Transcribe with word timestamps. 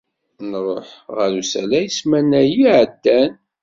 Nruḥ 0.49 0.89
ɣer 1.15 1.31
usalay 1.41 1.87
ssmana-yi 1.91 2.55
iɛeddan. 2.67 3.33